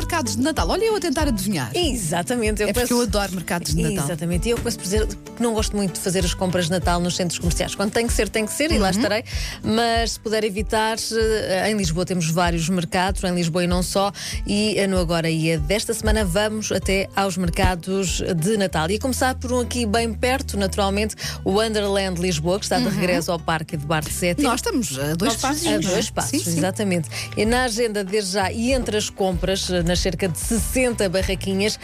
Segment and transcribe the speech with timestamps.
[0.00, 0.68] siempre mercados de Natal.
[0.68, 1.70] Olha, eu a tentar adivinhar.
[1.74, 2.60] Exatamente.
[2.62, 4.04] Eu É porque peço- eu adoro mercados de Natal.
[4.04, 4.48] Exatamente.
[4.48, 7.00] E eu começo por dizer que não gosto muito de fazer as compras de Natal
[7.00, 7.74] nos centros comerciais.
[7.74, 8.82] Quando tem que ser, tem que ser, e Uhum.
[8.82, 9.24] lá estarei.
[9.62, 14.12] Mas se puder evitar, eh, em Lisboa temos vários mercados, em Lisboa e não só.
[14.46, 18.90] E eh, no Agora Ia desta semana vamos até aos mercados de Natal.
[18.90, 22.88] E a começar por um aqui bem perto, naturalmente, o Wonderland Lisboa, que está de
[22.88, 24.34] regresso ao Parque Eduardo VII.
[24.38, 24.42] Uhum.
[24.44, 25.66] Nós estamos a dois Nossos passos.
[25.66, 26.58] A dois passos, Sim, sim.
[26.58, 27.08] exatamente.
[27.36, 31.78] E na agenda desde já e entre as compras, eh, nas cerca de 60 barraquinhas,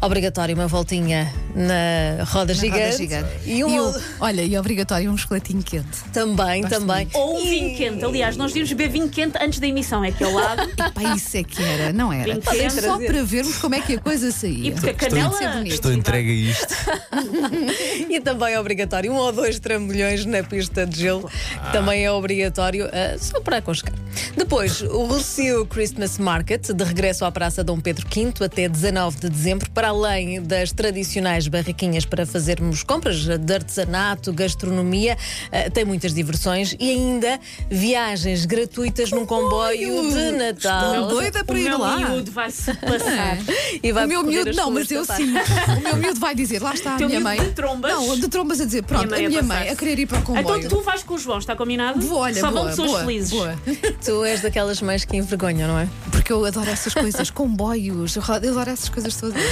[0.00, 3.28] obrigatório uma voltinha na roda, Na gigante, roda gigante.
[3.46, 6.04] E um E o- olha, e obrigatório um chocolatinho quente.
[6.12, 7.08] também, também.
[7.14, 8.04] Ou um E- vinho quente.
[8.04, 10.04] Aliás, nós devíamos beber vinho quente antes da emissão.
[10.04, 10.68] É aqui ao lado.
[10.94, 12.36] Pá, isso é que era, não era?
[12.36, 14.68] Que Olha, só para vermos como é que a coisa saía.
[14.68, 15.30] E porque a canela.
[15.54, 15.72] bonito.
[15.74, 16.74] Estou entregue a isto.
[18.08, 22.10] E também é obrigatório um ou dois trambolhões na pista de gelo, que também é
[22.12, 23.94] obrigatório, eh, só para aconchegar.
[24.36, 29.28] Depois, o Rocio Christmas Market, de regresso à Praça Dom Pedro V até 19 de
[29.28, 35.16] dezembro, para além das tradicionais barraquinhas para fazermos compras de artesanato, gastronomia,
[35.52, 37.38] eh, tem muitas diversões e ainda
[37.70, 40.94] viagens gratuitas num comboio de Natal.
[40.94, 41.96] Estou doida O para ir meu lá.
[41.96, 43.38] miúdo vai se passar.
[43.82, 45.32] E vai o meu miúdo, não, mas eu sim.
[45.78, 47.48] O meu miúdo vai dizer, lá está a Teu minha miúdo mãe.
[47.48, 47.92] de trombas?
[47.92, 49.72] Não, de trombas a dizer, pronto, Minha mãe a minha mãe passar-se.
[49.72, 50.56] a querer ir para o comboio.
[50.58, 52.00] Então tu vais com o João, está combinado?
[52.00, 53.30] Vou, olha, Só boa, vão pessoas boa, felizes.
[53.30, 53.54] boa.
[54.04, 55.88] Tu és daquelas mães que envergonham, não é?
[56.10, 59.42] Porque eu adoro essas coisas, comboios, eu adoro essas coisas todas.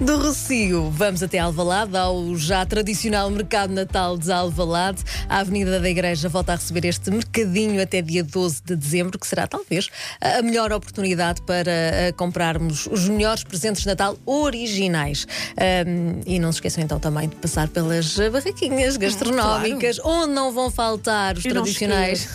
[0.00, 5.04] Do Rocio, vamos até Alvalade, ao já tradicional Mercado Natal de Alvalade.
[5.28, 9.26] A Avenida da Igreja volta a receber este mercadinho até dia 12 de dezembro, que
[9.28, 9.88] será talvez
[10.20, 15.24] a melhor oportunidade para comprarmos os melhores presentes de Natal originais.
[15.56, 20.68] Ahm, e não se esqueçam então também de passar pelas barraquinhas gastronómicas, onde não vão
[20.68, 22.28] faltar os Eu não tradicionais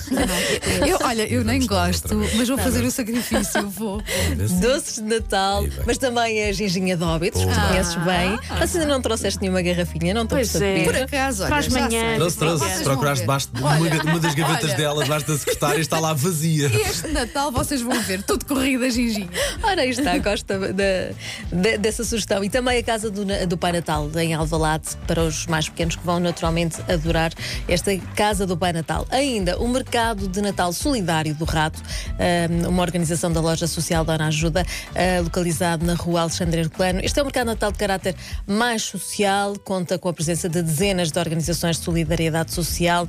[0.87, 4.01] Eu, olha, eu nem gosto, mas vou fazer o sacrifício, vou.
[4.61, 7.67] doces de Natal, mas também a ginginha de óbitos, que Boa.
[7.67, 8.39] conheces bem.
[8.59, 10.83] Mas ainda não trouxeste nenhuma garrafinha, não estou a é.
[10.83, 11.89] Por acaso, olha, Faz manhã.
[11.89, 12.15] sei.
[12.17, 12.83] Trouxe, trouxe.
[12.83, 14.77] Procuraste debaixo de uma, das gavetas olha.
[14.77, 16.67] dela, debaixo da secretária, está lá vazia.
[16.67, 19.29] E este Natal vocês vão ver, tudo corrida ginginha.
[19.63, 22.43] Ora, aí está, gosto da- da- dessa sugestão.
[22.43, 26.19] E também a Casa do Pai Natal, em Alvalade, para os mais pequenos que vão
[26.19, 27.31] naturalmente adorar
[27.67, 29.05] esta Casa do Pai Natal.
[29.09, 31.81] Ainda o Mercado de Natal Solidário do Rato,
[32.19, 36.99] ah, uma organização da Loja Social Dona Ajuda, ah, localizado na rua Alexandre Herculano.
[37.01, 41.11] Este é um mercado Natal de caráter mais social, conta com a presença de dezenas
[41.11, 43.07] de organizações de solidariedade social.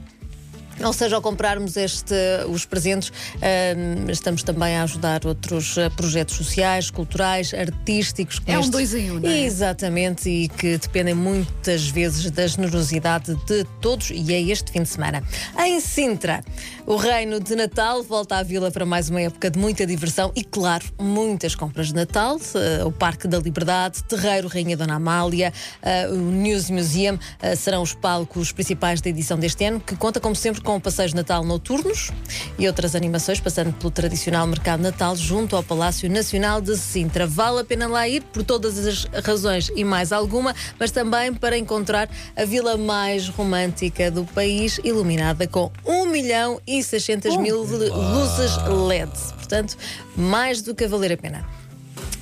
[0.83, 2.15] Ou seja, ao comprarmos este,
[2.49, 8.41] os presentes, hum, estamos também a ajudar outros eh, projetos sociais, culturais, artísticos.
[8.47, 8.71] É um este.
[8.71, 9.41] dois em um, não é?
[9.41, 14.89] Exatamente, e que dependem muitas vezes da generosidade de todos, e é este fim de
[14.89, 15.23] semana.
[15.59, 16.45] Em Sintra,
[16.87, 20.45] o Reino de Natal volta à vila para mais uma época de muita diversão e,
[20.45, 22.39] claro, muitas compras de Natal.
[22.55, 27.19] Eh, o Parque da Liberdade, Terreiro Rainha Dona Amália, eh, o News Museum
[27.57, 31.17] serão os palcos principais da edição deste ano, que conta, como sempre, com passeios de
[31.17, 32.11] Natal noturnos
[32.59, 37.25] e outras animações, passando pelo tradicional Mercado Natal junto ao Palácio Nacional de Sintra.
[37.25, 41.57] Vale a pena lá ir por todas as razões e mais alguma, mas também para
[41.57, 48.57] encontrar a vila mais romântica do país, iluminada com 1 milhão e 600 mil luzes
[48.89, 49.13] LED.
[49.37, 49.77] Portanto,
[50.17, 51.47] mais do que a valer a pena.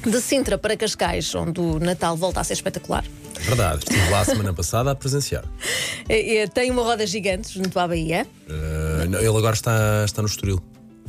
[0.05, 3.05] De Sintra para Cascais, onde o Natal volta a ser espetacular.
[3.41, 5.45] Verdade, estive lá a semana passada a presenciar.
[6.09, 7.85] É, é, Tem uma roda gigante junto à.
[7.87, 7.91] Uh,
[9.09, 10.61] não, ele agora está, está no Estoril.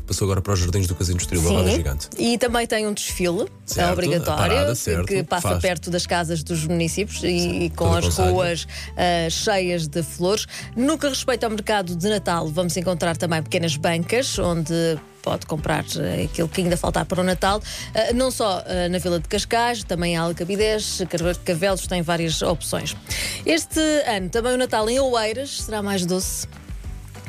[0.05, 2.09] Passou agora para os Jardins do Casino do Estoril, a roda gigante.
[2.17, 5.61] E também tem um desfile Certo, é obrigatório a parada, que- certo, que passa faz.
[5.61, 8.31] perto das casas dos municípios e, com todo as aconselho.
[8.31, 10.45] ruas ah, cheias de flores.
[10.75, 15.83] No que respeita ao mercado de Natal, vamos encontrar também pequenas bancas onde pode comprar
[15.97, 17.59] eh, aquilo que ainda faltar para o Natal,
[17.95, 21.01] Ah, não só ah, na Vila de Cascais, também em Alcabidez,
[21.43, 22.95] Cavelos, tem várias opções.
[23.43, 26.47] Este ano também o Natal em Oeiras será mais doce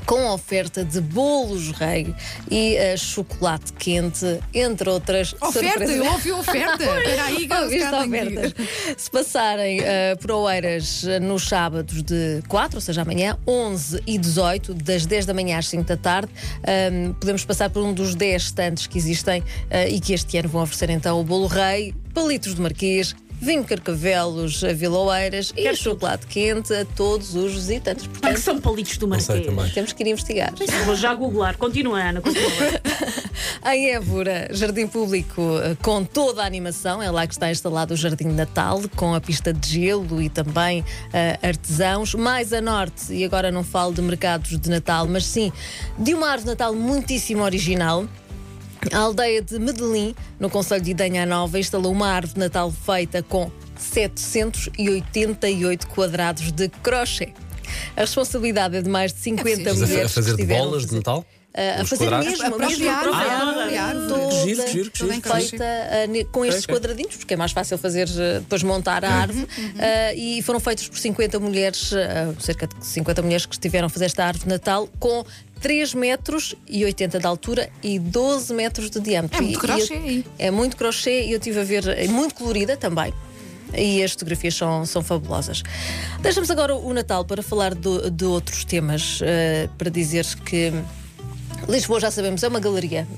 [0.06, 2.15] com oferta de bolos rei
[2.48, 5.97] e eh, chocolate quente, entre outras Oferta, surpresas.
[5.97, 6.84] eu ouvi oferta.
[6.86, 7.48] Espera aí,
[8.07, 8.54] ofertas.
[8.97, 14.16] Se passarem eh, por Oeiras eh, nos sábados de 4, ou seja, amanhã, 11 e
[14.16, 16.31] 18, das 10 da manhã às 5 da tarde,
[16.65, 20.48] ehm, podemos passar por um dos 10 stands que existem eh, e que este ano
[20.48, 23.15] vão oferecer então o bolo rei, palitos de marquês.
[23.41, 28.06] Vinho Carcavelos a Vila Oeiras e Quero chocolate quente a todos os visitantes.
[28.06, 29.47] Como é que Portanto, são palitos do Marquês?
[29.47, 29.71] também.
[29.71, 30.53] temos que ir investigar.
[30.84, 31.56] Vou já googlar.
[31.56, 32.50] Continua, Ana, continua.
[33.72, 37.97] Em Évora, Jardim Público eh, com toda a animação, é lá que está instalado o
[37.97, 42.15] Jardim de Natal, com a pista de gelo e também eh, artesãos.
[42.15, 45.53] Mais a norte, e agora não falo de mercados de Natal, mas sim
[45.98, 48.06] de uma árvore de Natal muitíssimo original.
[48.92, 53.22] A aldeia de Medellín, no Conselho de Idanha Nova, instalou uma árvore de Natal feita
[53.22, 57.33] com 788 quadrados de crochê.
[57.97, 59.80] A responsabilidade é de mais de 50 preciso.
[59.80, 61.24] Mas a- mulheres a fazer de bolas de Natal?
[61.78, 62.38] a Os fazer quadrados?
[62.38, 64.09] mesmo, A mesmo Ah, a própria árvore.
[64.09, 65.22] toda Que giro, que giro, giro.
[65.22, 69.48] feita ne- com estes quadradinhos, porque é mais fácil fazer ah, depois montar a árvore.
[69.78, 73.88] Ah, e foram feitos por 50 mulheres, ah, cerca de 50 mulheres que estiveram a
[73.88, 75.24] fazer esta árvore de Natal com
[75.61, 79.39] 3 metros e 80 de altura e 12 metros de diâmetro.
[79.39, 80.25] É muito crochê aí.
[80.39, 83.13] É muito crochê e eu estive a ver, é muito colorida também.
[83.77, 85.63] E as fotografias são, são fabulosas.
[86.21, 90.73] Deixamos agora o Natal para falar do- de outros temas, ah, para dizer que
[91.69, 93.09] Lisboa, já sabemos, é uma galeria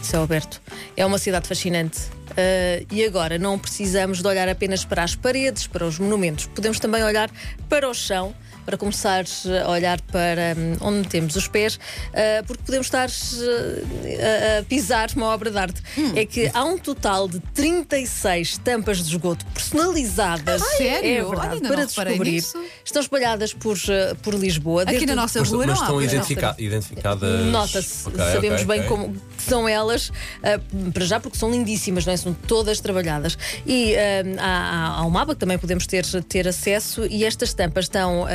[0.00, 0.60] de céu aberto.
[0.96, 1.98] É uma cidade fascinante.
[2.36, 6.46] Ah, e agora não precisamos de olhar apenas para as paredes, para os monumentos.
[6.46, 7.28] Podemos também olhar
[7.68, 8.32] para o chão,
[8.66, 9.24] para começar
[9.64, 11.78] a olhar para hum, onde metemos os pés,
[12.12, 15.82] ah, porque podemos estar ah, a, pisar uma obra de arte.
[16.14, 20.62] É que há um total de 36 tampas de esgoto personalizadas.
[20.76, 21.08] sério?
[21.08, 22.32] É verdade, para descobrir.
[22.32, 22.62] nisso.
[22.84, 24.82] Estão espalhadas por, ah, por Lisboa.
[24.82, 25.84] Aqui desde na nossa Mas, rua mas não há.
[25.86, 27.46] estão identifica- identificadas.
[27.46, 28.88] Nota-se, Ok, sabemos ok, bem ok.
[28.88, 30.10] como são elas,
[30.42, 30.60] ah,
[30.92, 32.16] para já porque são lindíssimas, não é?
[32.16, 33.38] são todas trabalhadas.
[33.66, 37.84] E ah, há, há um mapa que também podemos ter, ter acesso, e estas tampas
[37.84, 38.26] estão,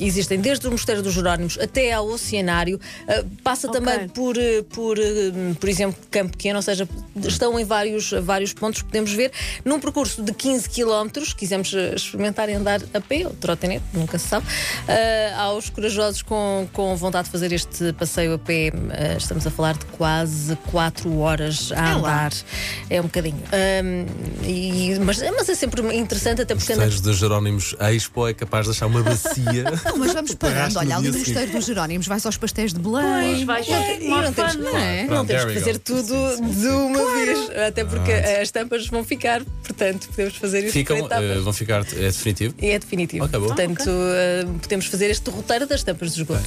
[0.00, 3.80] existem desde o Mosteiro dos Jerónimos até ao Oceanário, ah, passa Ok.
[3.80, 6.88] também por, eh, por, eh, por exemplo, Campo Pequeno, ou seja,
[7.24, 9.32] estão em vários, vários pontos que podemos ver,
[9.64, 14.28] num percurso de 15 km, quisemos experimentar e andar a pé, ou trotinete, nunca se
[14.28, 14.46] sabe,
[14.88, 19.50] ah, aos corajosos com, com vontade de fazer este passeio a pé, ah, estamos a
[19.50, 21.98] falar de quase 4 horas a É lá.
[21.98, 22.32] andar.
[22.90, 23.42] É um bocadinho.
[24.44, 28.86] E- mas, mas é sempre interessante, até porque de Jerónimos Expo é capaz de achar
[28.86, 29.63] uma bacia.
[29.84, 30.78] Não, mas vamos parando.
[30.78, 31.18] Olha, no ali no.
[31.18, 33.04] Mosteiro dos Jerónimos, vais aos pastéis de Belém.
[33.04, 35.04] Pois, vais É, e não temos, Não é?
[35.04, 36.14] não temos que fazer tudo
[36.52, 37.38] de uma vez,
[37.68, 41.80] até porque as tampas vão ficar, portanto, podemos fazer isto Ficam, eh, vão ficar.
[41.94, 42.54] É definitivo?
[42.60, 43.26] E é definitivo.
[43.28, 43.46] Bom.
[43.46, 46.42] Portanto, eh, podemos fazer este roteiro das tampas de esgoto.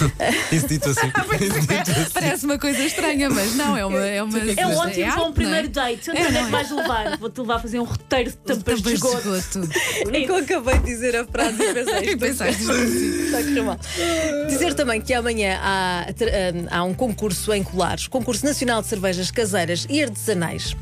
[0.52, 1.06] Isso dito assim.
[1.40, 2.10] Isso dito assim.
[2.12, 4.00] Parece uma coisa estranha, mas não, é uma.
[4.06, 5.90] É, uma, É um ótimo para um primeiro não é?
[5.92, 6.10] date.
[6.10, 6.42] É, Onde é que é?
[6.44, 7.18] vais levar?
[7.18, 9.34] Vou-te levar a fazer um roteiro de tampas de Tampas de esgoto.
[9.34, 9.68] esgoto.
[10.12, 11.56] É que eu acabei de dizer a frase
[12.04, 13.78] e pensei, está a correr mal.
[14.48, 16.32] Dizer também que amanhã há, ter-
[16.70, 20.76] há um concurso em Colares, concurso nacional de cervejas caseiras e artesanais.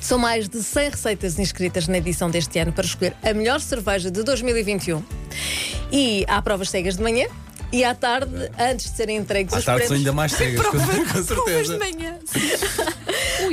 [0.00, 4.10] São mais de 100 receitas inscritas na edição deste ano para escolher a melhor cerveja
[4.10, 5.02] de 2021.
[5.92, 7.26] E há provas cegas de manhã
[7.72, 10.06] e à tarde, antes de serem entregues À os tarde são prémios.
[10.08, 11.78] ainda mais cegas, com, com Provas de certeza.
[11.78, 12.18] manhã.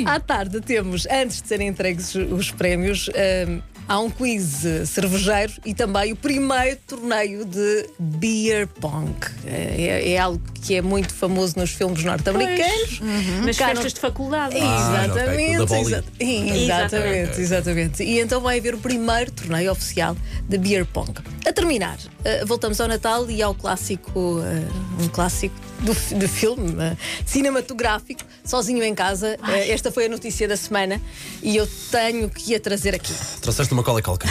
[0.05, 5.53] À tarde temos, antes de serem entregues os prémios, hum, há um quiz eh, cervejeiro
[5.65, 9.13] e também o primeiro torneio de beer pong.
[9.45, 12.99] É, é algo que é muito famoso nos filmes norte-americanos.
[13.45, 14.55] Nas Cá festas não- de faculdade.
[14.59, 18.03] Ah, Exatamente, ok, da exa- exatamente, exatamente.
[18.03, 20.15] E então vai haver o primeiro torneio oficial
[20.47, 21.13] de beer pong.
[21.47, 26.97] A terminar, eh, voltamos ao Natal e ao clássico, eh, um clássico do, filme eh,
[27.25, 29.37] cinematográfico, sozinho em casa.
[29.65, 31.01] Esta foi a notícia da semana
[31.41, 33.13] e eu tenho que a trazer aqui.
[33.41, 34.27] Trouxeste uma cola calca.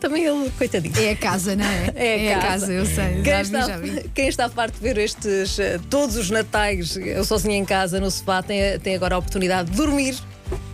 [0.00, 0.98] Também ele, coitadinho.
[0.98, 1.92] É a casa, não é?
[1.94, 2.66] É a a casa.
[2.66, 3.20] casa, eu sei.
[3.22, 4.10] Quem está, já vi.
[4.14, 5.58] quem está farto de ver estes,
[5.90, 9.76] todos os natais, eu sozinha em casa, no sofá, tem, tem agora a oportunidade de
[9.76, 10.16] dormir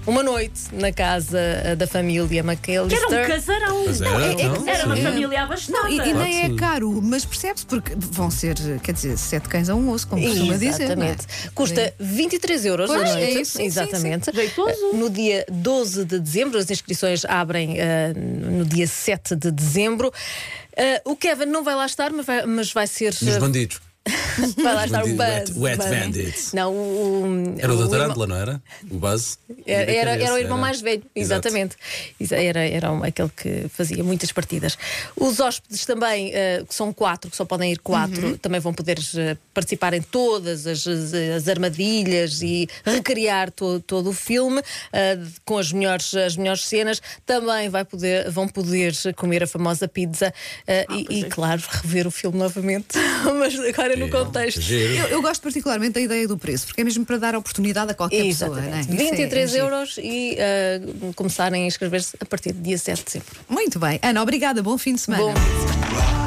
[0.06, 3.28] uma noite na casa eh, da família Que era um McAllister.
[3.28, 3.84] casarão.
[3.86, 4.68] Mas era, é- é que não?
[4.68, 5.02] Era uma Sim.
[5.02, 5.78] família abastada.
[5.78, 6.56] Não, e, e nem é sim.
[6.56, 10.54] caro, mas percebe-se porque vão ser, quer dizer, sete cães a um osso, como costuma
[10.56, 10.66] dizer.
[10.66, 11.10] não é?
[11.10, 11.26] Exatamente.
[11.54, 13.22] Custa 23 euros Pois, a noite.
[13.38, 14.24] é isso, sim, Exatamente.
[14.26, 14.32] sim.
[14.34, 14.92] Jeitoso.
[14.94, 20.12] No dia 12 de dezembro, as inscrições abrem eh, no dia 7 de dezembro.
[20.76, 23.14] Eh, o Kevin não vai lá estar, mas vai, mas vai ser.
[23.22, 23.80] E os bandidos.
[24.62, 25.18] Vai lá estar o Buzz.
[25.18, 25.90] wet- Buzz.
[25.90, 26.52] bandits.
[26.52, 27.24] Não, o.
[27.26, 28.62] o- Era o da Tarântula, não era?
[28.90, 29.38] O Buzz?
[29.66, 30.66] Era, era, era o irmão Era.
[30.66, 31.48] mais velho, Exato.
[31.48, 31.76] exatamente.
[32.20, 34.76] Exa- Era, era aquele que fazia muitas partidas.
[35.16, 38.36] Os hóspedes também, eh, que são quatro, que só podem ir quatro, Uhum.
[38.36, 44.10] também vão poder eh, participar em todas as, as- as armadilhas e recriar to- todo
[44.10, 44.62] o filme
[44.92, 47.00] eh, com as melhores, as melhores cenas.
[47.26, 50.32] Também vai poder, vão poder comer a famosa pizza
[50.66, 51.28] eh, e, pois e, é.
[51.28, 52.88] claro, rever o filme novamente,
[53.38, 54.60] mas agora no contexto.
[54.60, 54.94] Giro.
[54.94, 57.94] Eu, eu gosto particularmente da ideia do preço, porque é mesmo para dar oportunidade a
[57.94, 58.58] qualquer pessoa.
[58.58, 58.62] É?
[58.62, 58.92] Exatamente.
[58.94, 59.64] Isso é- 23 é giro.
[59.64, 60.80] euros e eh,
[61.14, 63.28] começarem a inscrever-se a partir do dia 7 de dezembro.
[63.48, 63.98] Muito bem.
[64.02, 64.62] Ana, obrigada.
[64.62, 65.22] Bom fim de semana.
[65.22, 66.21] Bom.